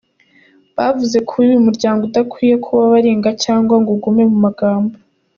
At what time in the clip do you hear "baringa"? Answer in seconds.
2.93-3.29